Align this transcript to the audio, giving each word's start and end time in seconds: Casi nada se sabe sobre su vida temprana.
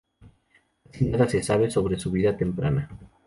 Casi 0.91 1.05
nada 1.09 1.29
se 1.29 1.43
sabe 1.43 1.69
sobre 1.69 1.99
su 1.99 2.09
vida 2.09 2.35
temprana. 2.35 2.89